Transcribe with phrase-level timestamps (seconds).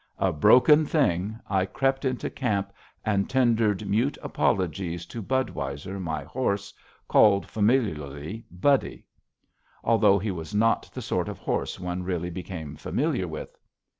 [0.17, 2.73] A broken thing, I crept into camp
[3.05, 6.73] and tendered mute apologies to Budweiser, my horse,
[7.07, 9.05] called familiarly "Buddy."
[9.83, 13.55] (Although he was not the sort of horse one really became familiar with.)